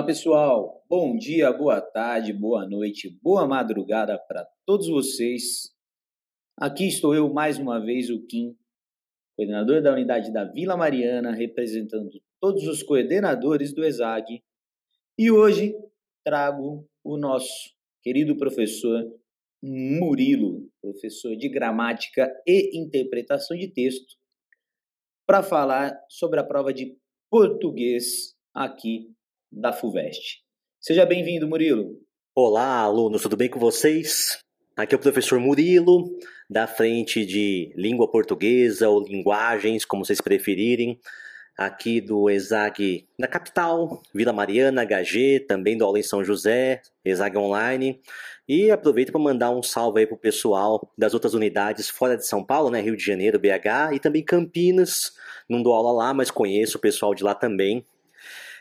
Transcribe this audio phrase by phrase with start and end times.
[0.00, 5.74] Fala pessoal, bom dia, boa tarde, boa noite, boa madrugada para todos vocês.
[6.56, 8.56] Aqui estou eu mais uma vez, o Kim,
[9.36, 12.08] coordenador da unidade da Vila Mariana, representando
[12.40, 14.42] todos os coordenadores do ESAG.
[15.18, 15.76] E hoje
[16.24, 19.04] trago o nosso querido professor
[19.62, 24.16] Murilo, professor de gramática e interpretação de texto,
[25.26, 26.96] para falar sobre a prova de
[27.30, 29.14] português aqui
[29.50, 30.42] da FUVEST.
[30.80, 31.98] Seja bem-vindo, Murilo.
[32.34, 34.38] Olá, alunos, tudo bem com vocês?
[34.76, 36.08] Aqui é o professor Murilo,
[36.48, 40.98] da frente de língua portuguesa ou linguagens, como vocês preferirem,
[41.58, 47.36] aqui do ESAG da capital, Vila Mariana, HG, também do aula em São José, ESAG
[47.36, 48.00] Online.
[48.48, 52.44] E aproveito para mandar um salve aí pro pessoal das outras unidades fora de São
[52.44, 55.12] Paulo, né, Rio de Janeiro, BH e também Campinas.
[55.48, 57.84] Não dou aula lá, mas conheço o pessoal de lá também.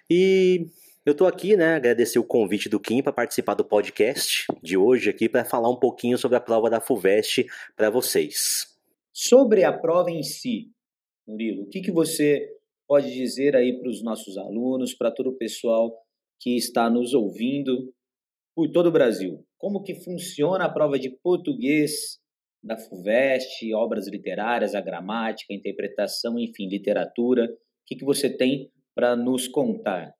[0.10, 0.66] E
[1.10, 5.10] eu estou aqui, né, agradecer o convite do Kim para participar do podcast de hoje
[5.10, 8.78] aqui para falar um pouquinho sobre a prova da FUVEST para vocês.
[9.12, 10.72] Sobre a prova em si,
[11.28, 12.48] Murilo, o que, que você
[12.88, 15.92] pode dizer aí para os nossos alunos, para todo o pessoal
[16.40, 17.92] que está nos ouvindo
[18.56, 19.44] por todo o Brasil?
[19.58, 22.20] Como que funciona a prova de português
[22.64, 27.46] da FUVEST, obras literárias, a gramática, a interpretação, enfim, literatura?
[27.46, 30.19] O que, que você tem para nos contar?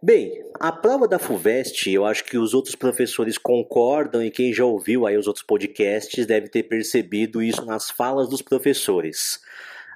[0.00, 4.64] Bem, a prova da FUVEST, eu acho que os outros professores concordam e quem já
[4.64, 9.40] ouviu aí os outros podcasts deve ter percebido isso nas falas dos professores.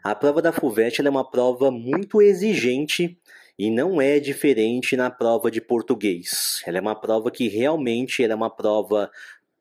[0.02, 3.16] A prova da FUVEST é uma prova muito exigente
[3.56, 6.60] e não é diferente na prova de português.
[6.66, 9.08] Ela é uma prova que realmente é uma prova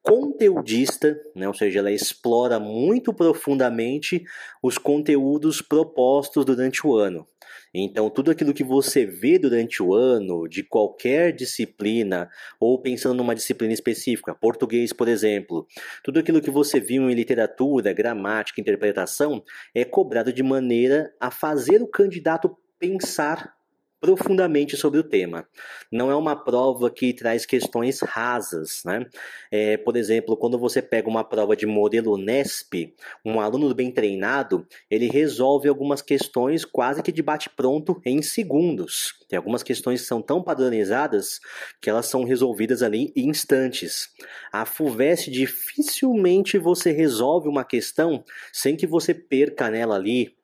[0.02, 1.48] conteudista, né?
[1.48, 4.24] ou seja, ela explora muito profundamente
[4.64, 7.28] os conteúdos propostos durante o ano.
[7.74, 13.36] Então, tudo aquilo que você vê durante o ano, de qualquer disciplina, ou pensando numa
[13.36, 15.66] disciplina específica, português, por exemplo,
[16.04, 19.42] tudo aquilo que você viu em literatura, gramática, interpretação,
[19.74, 23.61] é cobrado de maneira a fazer o candidato pensar
[24.02, 25.48] profundamente sobre o tema.
[25.92, 29.06] Não é uma prova que traz questões rasas, né?
[29.52, 34.66] É, por exemplo, quando você pega uma prova de modelo NESP, um aluno bem treinado,
[34.90, 39.14] ele resolve algumas questões quase que de bate-pronto em segundos.
[39.30, 41.40] Tem algumas questões que são tão padronizadas
[41.80, 44.10] que elas são resolvidas ali em instantes.
[44.52, 50.36] A FUVEST dificilmente você resolve uma questão sem que você perca nela ali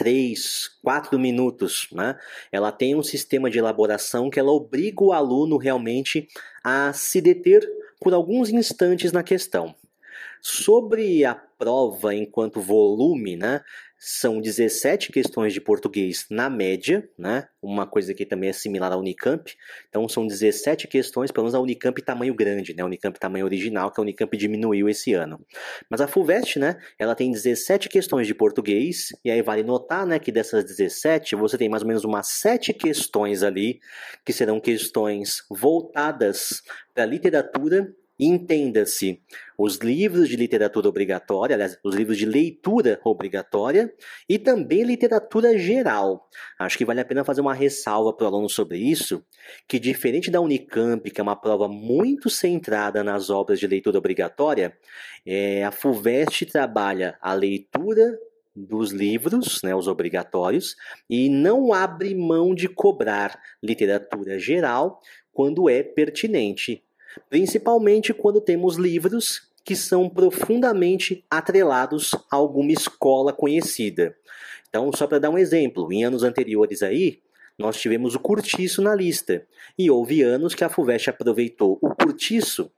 [0.00, 2.18] 3, 4 minutos, né?
[2.50, 6.26] Ela tem um sistema de elaboração que ela obriga o aluno realmente
[6.64, 7.60] a se deter
[8.00, 9.74] por alguns instantes na questão.
[10.40, 13.60] Sobre a prova enquanto volume, né?
[14.02, 17.46] São 17 questões de português na média, né?
[17.60, 19.54] Uma coisa que também é similar à Unicamp.
[19.90, 22.82] Então são 17 questões, pelo menos a Unicamp tamanho grande, né?
[22.82, 25.38] A Unicamp tamanho original, que a Unicamp diminuiu esse ano.
[25.90, 26.78] Mas a FUVEST, né?
[26.98, 31.58] Ela tem 17 questões de português, e aí vale notar, né, que dessas 17, você
[31.58, 33.80] tem mais ou menos umas 7 questões ali,
[34.24, 36.62] que serão questões voltadas
[36.94, 39.18] para literatura Entenda-se
[39.56, 43.90] os livros de literatura obrigatória, aliás, os livros de leitura obrigatória
[44.28, 46.28] e também literatura geral.
[46.58, 49.24] Acho que vale a pena fazer uma ressalva para o aluno sobre isso,
[49.66, 54.76] que diferente da Unicamp, que é uma prova muito centrada nas obras de leitura obrigatória,
[55.24, 58.18] é, a FUVEST trabalha a leitura
[58.54, 60.76] dos livros, né, os obrigatórios,
[61.08, 65.00] e não abre mão de cobrar literatura geral
[65.32, 66.84] quando é pertinente
[67.28, 74.16] principalmente quando temos livros que são profundamente atrelados a alguma escola conhecida.
[74.68, 77.20] Então, só para dar um exemplo, em anos anteriores aí,
[77.58, 79.46] nós tivemos o curtiço na lista,
[79.78, 82.70] e houve anos que a FUVEST aproveitou o curtiço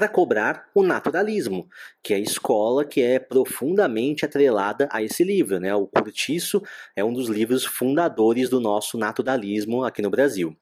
[0.00, 1.68] para cobrar o naturalismo,
[2.02, 5.60] que é a escola que é profundamente atrelada a esse livro.
[5.60, 5.74] Né?
[5.74, 6.62] O Curtiço
[6.96, 10.56] é um dos livros fundadores do nosso naturalismo aqui no Brasil.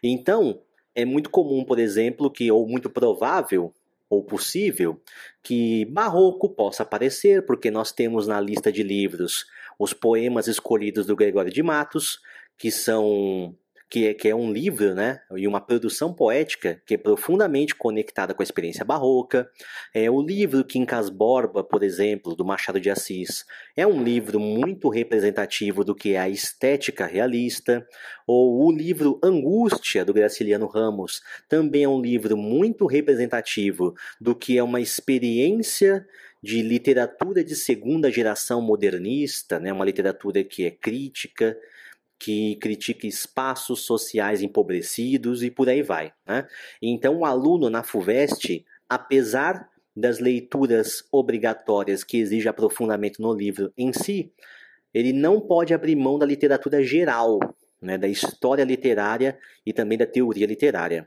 [0.00, 0.60] Então,
[0.94, 3.72] é muito comum, por exemplo, que ou muito provável
[4.08, 5.00] ou possível
[5.42, 9.46] que Barroco possa aparecer, porque nós temos na lista de livros
[9.78, 12.20] os poemas escolhidos do Gregório de Matos,
[12.56, 13.56] que são
[13.94, 18.34] que é, que é um livro né, e uma produção poética que é profundamente conectada
[18.34, 19.48] com a experiência barroca.
[19.94, 23.44] É, o livro Quincas Borba, por exemplo, do Machado de Assis,
[23.76, 27.86] é um livro muito representativo do que é a estética realista.
[28.26, 34.58] Ou o livro Angústia, do Graciliano Ramos, também é um livro muito representativo do que
[34.58, 36.04] é uma experiência
[36.42, 41.56] de literatura de segunda geração modernista, né, uma literatura que é crítica,
[42.24, 46.10] que critica espaços sociais empobrecidos e por aí vai.
[46.26, 46.46] Né?
[46.80, 53.92] Então, o aluno na FUVEST, apesar das leituras obrigatórias que exige aprofundamento no livro em
[53.92, 54.32] si,
[54.94, 57.38] ele não pode abrir mão da literatura geral,
[57.80, 61.06] né, da história literária e também da teoria literária.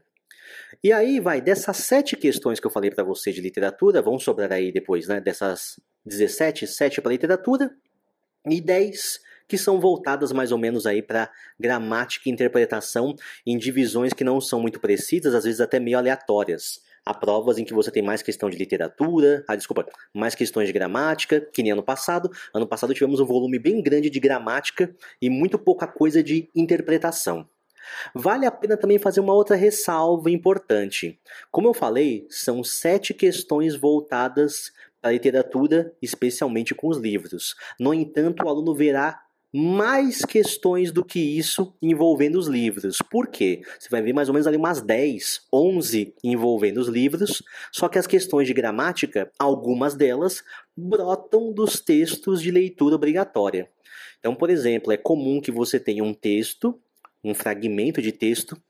[0.83, 4.51] E aí vai, dessas sete questões que eu falei para você de literatura, vão sobrar
[4.51, 7.71] aí depois, né, dessas 17, sete para literatura
[8.47, 11.29] e 10 que são voltadas mais ou menos aí para
[11.59, 13.15] gramática e interpretação
[13.45, 16.81] em divisões que não são muito precisas, às vezes até meio aleatórias.
[17.05, 20.73] Há provas em que você tem mais questão de literatura, ah, desculpa, mais questões de
[20.73, 22.29] gramática, que nem ano passado.
[22.53, 27.47] Ano passado tivemos um volume bem grande de gramática e muito pouca coisa de interpretação.
[28.13, 31.17] Vale a pena também fazer uma outra ressalva importante.
[31.50, 37.55] Como eu falei, são sete questões voltadas para a literatura, especialmente com os livros.
[37.79, 39.23] No entanto, o aluno verá
[39.53, 42.97] mais questões do que isso envolvendo os livros.
[43.09, 43.61] Por quê?
[43.79, 47.41] Você vai ver mais ou menos ali umas 10, 11 envolvendo os livros,
[47.71, 50.44] só que as questões de gramática, algumas delas
[50.75, 53.69] brotam dos textos de leitura obrigatória.
[54.19, 56.79] Então, por exemplo, é comum que você tenha um texto,
[57.23, 58.61] um fragmento de texto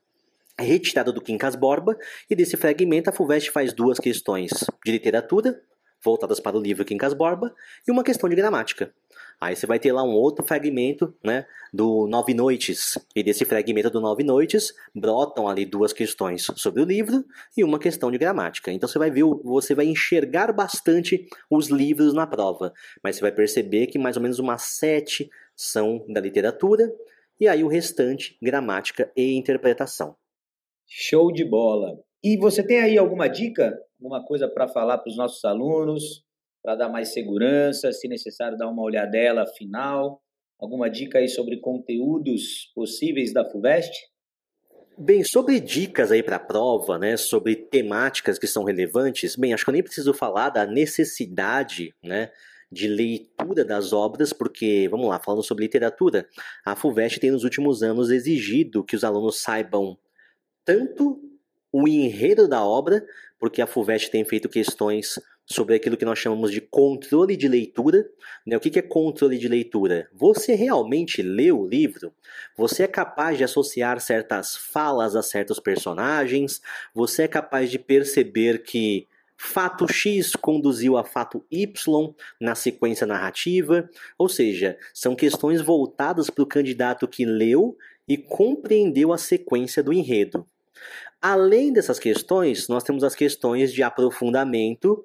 [0.58, 1.96] retirado do Quincas Borba,
[2.28, 4.50] e desse fragmento a FUVEST faz duas questões
[4.84, 5.62] de literatura,
[6.02, 7.54] voltadas para o livro Quincas Borba,
[7.86, 8.92] e uma questão de gramática.
[9.40, 12.98] Aí você vai ter lá um outro fragmento, né, do Nove Noites.
[13.14, 17.24] E desse fragmento do Nove Noites brotam ali duas questões sobre o livro
[17.56, 18.72] e uma questão de gramática.
[18.72, 22.72] Então você vai ver, você vai enxergar bastante os livros na prova,
[23.02, 26.92] mas você vai perceber que mais ou menos umas sete são da literatura
[27.40, 30.16] e aí o restante gramática e interpretação.
[30.84, 32.07] Show de bola.
[32.22, 36.26] E você tem aí alguma dica, alguma coisa para falar para os nossos alunos?
[36.62, 40.22] para dar mais segurança, se necessário dar uma olhadela final.
[40.58, 43.92] Alguma dica aí sobre conteúdos possíveis da FUVEST?
[44.98, 49.64] Bem, sobre dicas aí para a prova, né, sobre temáticas que são relevantes, bem, acho
[49.64, 52.32] que eu nem preciso falar da necessidade, né,
[52.70, 56.28] de leitura das obras, porque, vamos lá, falando sobre literatura,
[56.66, 59.96] a FUVEST tem nos últimos anos exigido que os alunos saibam
[60.64, 61.18] tanto
[61.72, 63.04] o enredo da obra,
[63.38, 65.18] porque a FUVEST tem feito questões
[65.50, 68.06] sobre aquilo que nós chamamos de controle de leitura.
[68.46, 68.56] Né?
[68.56, 70.08] O que é controle de leitura?
[70.12, 72.12] Você realmente lê o livro?
[72.56, 76.60] Você é capaz de associar certas falas a certos personagens?
[76.94, 83.88] Você é capaz de perceber que fato X conduziu a fato Y na sequência narrativa?
[84.18, 87.76] Ou seja, são questões voltadas para o candidato que leu
[88.06, 90.46] e compreendeu a sequência do enredo.
[91.20, 95.04] Além dessas questões, nós temos as questões de aprofundamento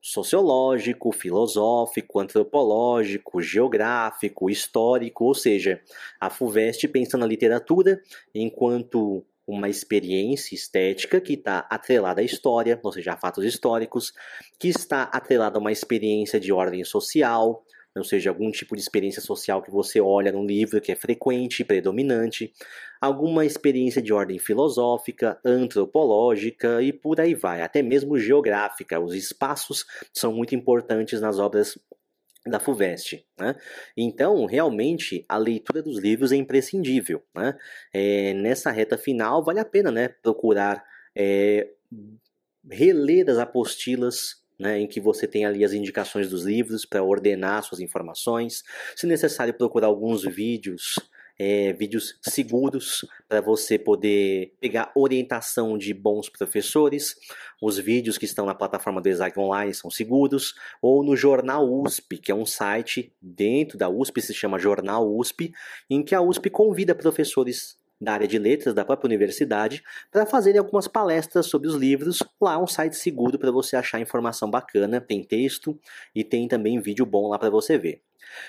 [0.00, 5.80] sociológico, filosófico, antropológico, geográfico, histórico, ou seja,
[6.20, 8.00] a FUVEST pensa na literatura
[8.34, 14.12] enquanto uma experiência estética que está atrelada à história, ou seja, a fatos históricos,
[14.58, 17.64] que está atrelada a uma experiência de ordem social,
[17.96, 21.60] ou seja, algum tipo de experiência social que você olha num livro que é frequente
[21.60, 22.52] e predominante,
[23.00, 28.98] alguma experiência de ordem filosófica, antropológica e por aí vai, até mesmo geográfica.
[28.98, 31.78] Os espaços são muito importantes nas obras
[32.46, 33.24] da FUVEST.
[33.38, 33.54] Né?
[33.96, 37.22] Então, realmente, a leitura dos livros é imprescindível.
[37.34, 37.56] Né?
[37.92, 40.84] É, nessa reta final, vale a pena né, procurar
[41.16, 41.70] é,
[42.70, 47.62] reler as apostilas né, em que você tem ali as indicações dos livros para ordenar
[47.62, 48.62] suas informações.
[48.96, 50.94] Se necessário, procurar alguns vídeos,
[51.38, 57.16] é, vídeos seguros para você poder pegar orientação de bons professores.
[57.60, 62.18] Os vídeos que estão na plataforma do Exag Online são seguros, ou no Jornal USP,
[62.18, 65.52] que é um site dentro da USP, se chama Jornal USP,
[65.90, 70.58] em que a USP convida professores da área de letras da própria universidade para fazerem
[70.58, 72.22] algumas palestras sobre os livros.
[72.40, 75.78] Lá é um site seguro para você achar informação bacana, tem texto
[76.14, 78.02] e tem também vídeo bom lá para você ver.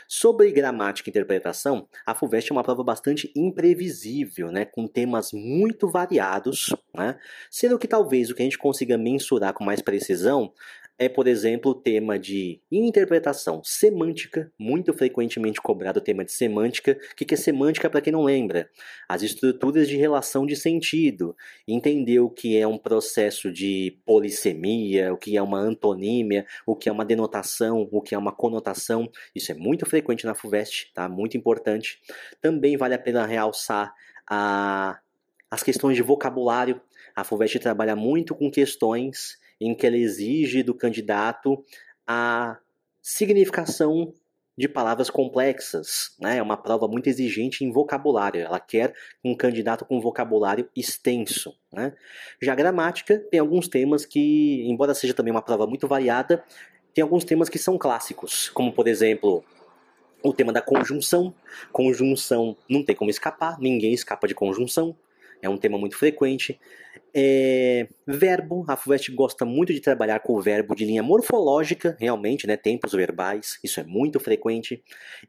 [0.07, 5.89] Sobre gramática e interpretação, a FUVEST é uma prova bastante imprevisível, né, com temas muito
[5.89, 7.17] variados, né,
[7.51, 10.53] sendo que talvez o que a gente consiga mensurar com mais precisão
[10.97, 16.97] é, por exemplo, o tema de interpretação semântica, muito frequentemente cobrado o tema de semântica.
[17.11, 18.69] O que é semântica para quem não lembra?
[19.07, 21.35] As estruturas de relação de sentido.
[21.67, 26.87] Entender o que é um processo de polissemia, o que é uma antonímia, o que
[26.87, 29.09] é uma denotação, o que é uma conotação.
[29.35, 31.09] Isso é muito frequente na FUVEST, tá?
[31.09, 31.99] Muito importante.
[32.41, 33.93] Também vale a pena realçar
[34.29, 34.97] a,
[35.51, 36.79] as questões de vocabulário.
[37.13, 41.63] A FUVEST trabalha muito com questões em que ela exige do candidato
[42.07, 42.57] a
[43.01, 44.13] significação
[44.57, 46.37] de palavras complexas, né?
[46.37, 48.41] É uma prova muito exigente em vocabulário.
[48.41, 48.93] Ela quer
[49.23, 51.93] um candidato com vocabulário extenso, né?
[52.41, 56.43] Já a gramática tem alguns temas que, embora seja também uma prova muito variada,
[56.93, 59.43] tem alguns temas que são clássicos, como por exemplo
[60.23, 61.35] o tema da conjunção.
[61.71, 64.95] Conjunção não tem como escapar, ninguém escapa de conjunção
[65.41, 66.59] é um tema muito frequente.
[67.17, 72.45] É, verbo, a FUVEST gosta muito de trabalhar com o verbo de linha morfológica, realmente,
[72.45, 74.83] né, tempos verbais, isso é muito frequente.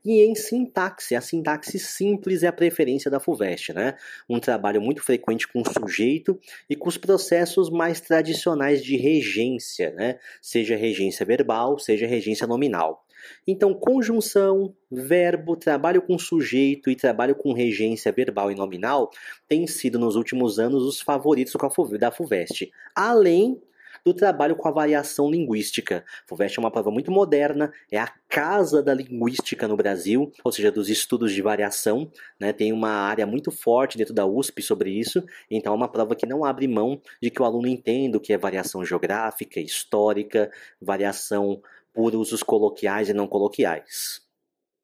[0.04, 3.94] E em sintaxe, a sintaxe simples é a preferência da FUVEST, né?
[4.28, 6.36] Um trabalho muito frequente com o sujeito
[6.68, 10.18] e com os processos mais tradicionais de regência, né?
[10.42, 13.05] Seja regência verbal, seja regência nominal.
[13.46, 19.10] Então, conjunção, verbo, trabalho com sujeito e trabalho com regência verbal e nominal
[19.48, 21.54] têm sido nos últimos anos os favoritos
[21.98, 23.60] da FUVEST, além
[24.06, 26.04] do trabalho com a variação linguística.
[26.24, 30.52] A FUVEST é uma prova muito moderna, é a casa da linguística no Brasil, ou
[30.52, 32.08] seja, dos estudos de variação.
[32.38, 32.52] Né?
[32.52, 36.24] Tem uma área muito forte dentro da USP sobre isso, então é uma prova que
[36.24, 41.60] não abre mão de que o aluno entenda o que é variação geográfica, histórica, variação
[41.96, 44.20] por usos coloquiais e não coloquiais.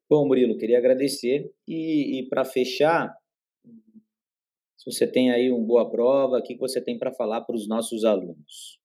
[0.09, 3.15] Bom, Murilo, queria agradecer e, e para fechar,
[4.75, 7.67] se você tem aí uma boa prova, o que você tem para falar para os
[7.67, 8.79] nossos alunos?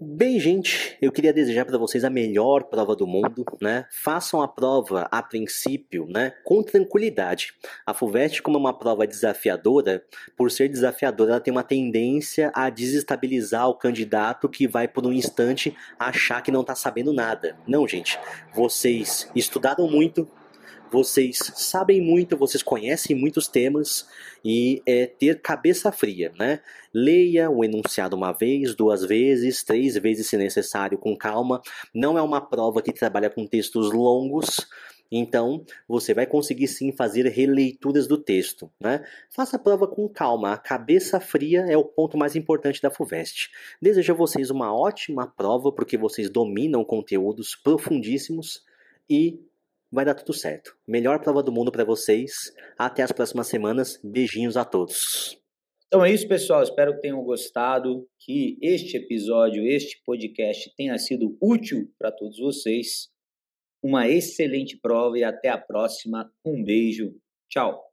[0.00, 3.84] Bem, gente, eu queria desejar para vocês a melhor prova do mundo, né?
[3.90, 7.52] Façam a prova a princípio, né, com tranquilidade.
[7.84, 10.04] A FUVEST, como é uma prova desafiadora,
[10.36, 15.12] por ser desafiadora, ela tem uma tendência a desestabilizar o candidato que vai por um
[15.12, 17.56] instante achar que não está sabendo nada.
[17.66, 18.20] Não, gente,
[18.54, 20.28] vocês estudaram muito,
[20.90, 24.06] vocês sabem muito, vocês conhecem muitos temas
[24.44, 26.60] e é ter cabeça fria, né?
[26.92, 31.60] Leia o enunciado uma vez, duas vezes, três vezes se necessário, com calma.
[31.94, 34.66] Não é uma prova que trabalha com textos longos,
[35.10, 38.70] então, você vai conseguir sim fazer releituras do texto.
[38.78, 39.04] Né?
[39.30, 40.52] Faça a prova com calma.
[40.52, 43.50] A cabeça fria é o ponto mais importante da FUVEST.
[43.80, 48.62] Desejo a vocês uma ótima prova, porque vocês dominam conteúdos profundíssimos
[49.08, 49.40] e
[49.90, 50.76] vai dar tudo certo.
[50.86, 52.32] Melhor prova do mundo para vocês.
[52.78, 53.98] Até as próximas semanas.
[54.02, 55.38] Beijinhos a todos.
[55.86, 56.62] Então é isso, pessoal.
[56.62, 63.08] Espero que tenham gostado, que este episódio, este podcast tenha sido útil para todos vocês.
[63.82, 66.30] Uma excelente prova e até a próxima.
[66.44, 67.14] Um beijo.
[67.48, 67.87] Tchau.